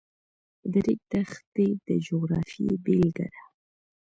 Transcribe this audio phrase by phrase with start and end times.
[0.71, 3.41] د ریګ دښتې د جغرافیې بېلګه ده.